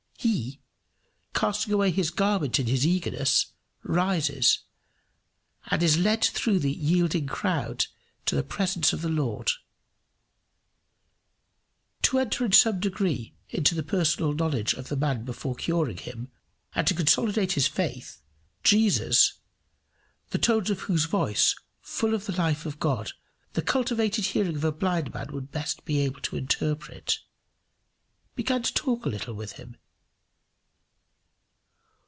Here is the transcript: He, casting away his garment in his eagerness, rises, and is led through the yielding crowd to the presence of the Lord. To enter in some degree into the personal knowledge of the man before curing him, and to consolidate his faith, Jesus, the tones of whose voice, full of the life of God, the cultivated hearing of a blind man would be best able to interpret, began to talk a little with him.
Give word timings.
He, 0.23 0.59
casting 1.33 1.73
away 1.73 1.89
his 1.89 2.11
garment 2.11 2.59
in 2.59 2.67
his 2.67 2.85
eagerness, 2.85 3.53
rises, 3.81 4.59
and 5.65 5.81
is 5.81 5.97
led 5.97 6.23
through 6.23 6.59
the 6.59 6.71
yielding 6.71 7.25
crowd 7.25 7.87
to 8.27 8.35
the 8.35 8.43
presence 8.43 8.93
of 8.93 9.01
the 9.01 9.09
Lord. 9.09 9.49
To 12.03 12.19
enter 12.19 12.45
in 12.45 12.51
some 12.51 12.79
degree 12.79 13.33
into 13.49 13.73
the 13.73 13.81
personal 13.81 14.31
knowledge 14.33 14.75
of 14.75 14.89
the 14.89 14.95
man 14.95 15.25
before 15.25 15.55
curing 15.55 15.97
him, 15.97 16.29
and 16.75 16.85
to 16.85 16.93
consolidate 16.93 17.53
his 17.53 17.67
faith, 17.67 18.21
Jesus, 18.63 19.39
the 20.29 20.37
tones 20.37 20.69
of 20.69 20.81
whose 20.81 21.05
voice, 21.05 21.55
full 21.81 22.13
of 22.13 22.27
the 22.27 22.35
life 22.35 22.67
of 22.67 22.77
God, 22.79 23.13
the 23.53 23.63
cultivated 23.63 24.25
hearing 24.27 24.57
of 24.57 24.63
a 24.63 24.71
blind 24.71 25.15
man 25.15 25.31
would 25.33 25.49
be 25.49 25.57
best 25.57 25.81
able 25.87 26.21
to 26.21 26.37
interpret, 26.37 27.21
began 28.35 28.61
to 28.61 28.73
talk 28.75 29.07
a 29.07 29.09
little 29.09 29.33
with 29.33 29.53
him. 29.53 29.77